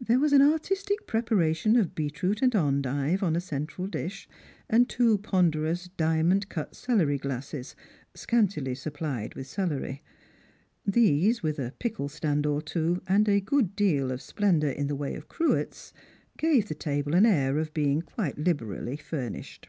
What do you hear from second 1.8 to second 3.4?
beetroot and endive on a